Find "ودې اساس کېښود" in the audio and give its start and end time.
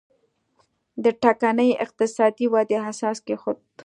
2.53-3.57